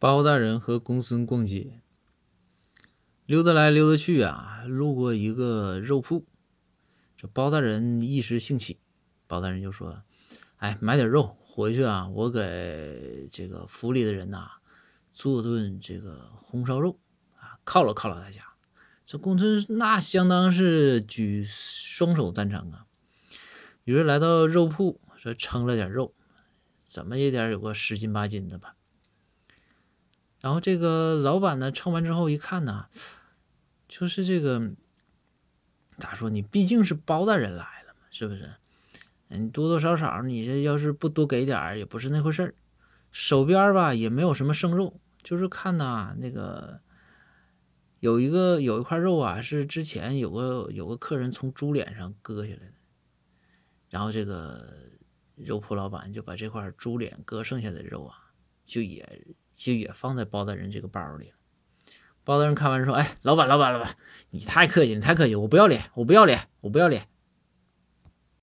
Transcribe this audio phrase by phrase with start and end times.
[0.00, 1.82] 包大人和公孙逛街，
[3.26, 6.24] 溜达来溜达去啊，路过一个肉铺，
[7.18, 8.80] 这包大人一时兴起，
[9.26, 10.02] 包大人就说
[10.56, 14.48] ：“哎，买点肉回去啊，我给这个府里的人呐
[15.12, 16.98] 做顿这个红烧肉
[17.36, 18.40] 啊，犒劳犒劳大家。”
[19.04, 22.86] 这公孙那相当是举双手赞成啊。
[23.84, 26.14] 于是来到肉铺，说称了点肉，
[26.78, 28.76] 怎么也得有个十斤八斤的吧。
[30.40, 32.86] 然后这个老板呢，称完之后一看呢，
[33.86, 34.72] 就是这个
[35.98, 36.30] 咋说？
[36.30, 38.54] 你毕竟是包大人来了嘛，是不是？
[39.28, 42.54] 你多多少少，你这要是不多给点也不是那回事儿。
[43.12, 46.80] 手边吧也没有什么生肉，就是看呐，那个
[47.98, 52.74] 有一个有一块肉啊，是之前有个有个客人从猪脸上割下来的，
[53.90, 54.64] 然后这个
[55.34, 58.29] 肉铺老板就把这块猪脸割剩下的肉啊，
[58.70, 59.26] 就也。
[59.60, 61.34] 就也放在包大人这个包里了。
[62.24, 63.94] 包大人看完说：“哎，老板，老板，老板，
[64.30, 67.06] 你太客气，你太客气，我不要脸，我不要脸，我不要脸。”